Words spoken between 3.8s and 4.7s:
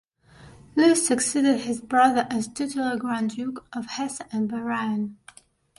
Hesse and by